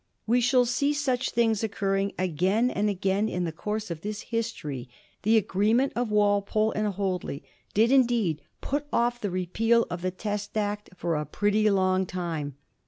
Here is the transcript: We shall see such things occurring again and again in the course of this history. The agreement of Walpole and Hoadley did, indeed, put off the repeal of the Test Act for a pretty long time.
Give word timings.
We 0.25 0.41
shall 0.41 0.65
see 0.65 0.93
such 0.93 1.29
things 1.29 1.63
occurring 1.63 2.13
again 2.17 2.71
and 2.71 2.89
again 2.89 3.29
in 3.29 3.43
the 3.43 3.51
course 3.51 3.91
of 3.91 4.01
this 4.01 4.21
history. 4.21 4.89
The 5.21 5.37
agreement 5.37 5.93
of 5.95 6.09
Walpole 6.09 6.71
and 6.71 6.87
Hoadley 6.87 7.43
did, 7.75 7.91
indeed, 7.91 8.41
put 8.61 8.87
off 8.91 9.21
the 9.21 9.29
repeal 9.29 9.85
of 9.91 10.01
the 10.01 10.09
Test 10.09 10.57
Act 10.57 10.89
for 10.95 11.15
a 11.15 11.25
pretty 11.27 11.69
long 11.69 12.07
time. 12.07 12.55